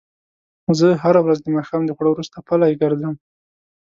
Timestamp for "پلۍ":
2.47-2.73